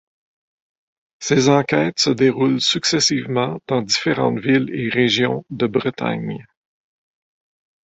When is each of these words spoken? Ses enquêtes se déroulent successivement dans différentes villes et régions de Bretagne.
Ses 1.19 1.49
enquêtes 1.49 1.99
se 1.99 2.09
déroulent 2.09 2.59
successivement 2.59 3.59
dans 3.67 3.83
différentes 3.83 4.39
villes 4.39 4.71
et 4.73 4.89
régions 4.89 5.45
de 5.51 5.67
Bretagne. 5.67 6.43